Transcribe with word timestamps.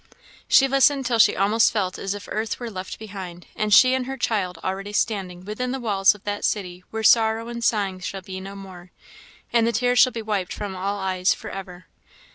She 0.47 0.67
listened 0.67 1.05
till 1.05 1.19
she 1.19 1.35
almost 1.35 1.71
felt 1.71 1.99
as 1.99 2.15
if 2.15 2.27
earth 2.31 2.59
were 2.59 2.71
left 2.71 2.97
behind, 2.97 3.45
and 3.55 3.71
she 3.71 3.93
and 3.93 4.07
her 4.07 4.17
child 4.17 4.57
already 4.63 4.93
standing 4.93 5.45
within 5.45 5.69
the 5.69 5.79
walls 5.79 6.15
of 6.15 6.23
that 6.23 6.43
city 6.43 6.83
where 6.89 7.03
sorrow 7.03 7.49
and 7.49 7.63
sighing 7.63 7.99
shall 7.99 8.21
be 8.23 8.39
no 8.39 8.55
more, 8.55 8.89
and 9.53 9.67
the 9.67 9.71
tears 9.71 9.99
shall 9.99 10.11
be 10.11 10.23
wiped 10.23 10.53
from 10.53 10.75
all 10.75 10.97
eyes 10.99 11.35
for 11.35 11.51
ever. 11.51 11.85